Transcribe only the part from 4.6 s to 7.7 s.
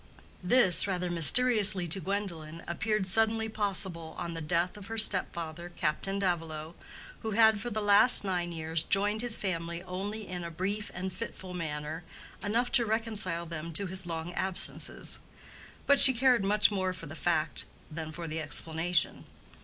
of her step father, Captain Davilow, who had for